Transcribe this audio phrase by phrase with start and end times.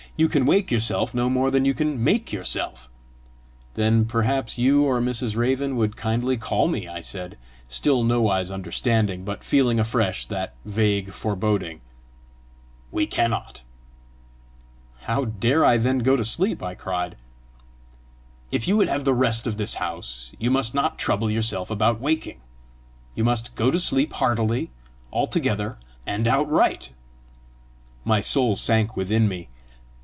[0.17, 2.89] You can wake yourself no more than you can make yourself."
[3.73, 5.35] "Then perhaps you or Mrs.
[5.35, 11.11] Raven would kindly call me!" I said, still nowise understanding, but feeling afresh that vague
[11.11, 11.81] foreboding.
[12.91, 13.63] "We cannot."
[15.03, 17.15] "How dare I then go to sleep?" I cried.
[18.51, 21.99] "If you would have the rest of this house, you must not trouble yourself about
[22.01, 22.41] waking.
[23.15, 24.69] You must go to sleep heartily,
[25.11, 26.91] altogether and outright."
[28.05, 29.47] My soul sank within me.